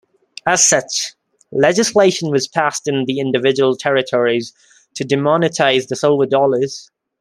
As 0.47 0.67
such, 0.67 1.13
legislation 1.51 2.31
was 2.31 2.47
passed 2.47 2.87
in 2.87 3.05
the 3.05 3.19
individual 3.19 3.75
territories 3.77 4.51
to 4.95 5.05
demonetize 5.05 5.89
the 5.89 5.95
silver 5.95 6.25
dollars. 6.25 6.89